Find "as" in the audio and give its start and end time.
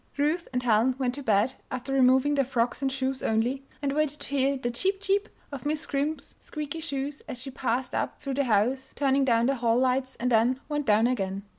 7.27-7.39